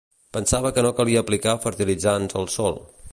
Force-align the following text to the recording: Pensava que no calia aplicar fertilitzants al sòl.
Pensava 0.37 0.71
que 0.77 0.83
no 0.85 0.93
calia 0.99 1.21
aplicar 1.25 1.55
fertilitzants 1.67 2.39
al 2.41 2.53
sòl. 2.59 2.81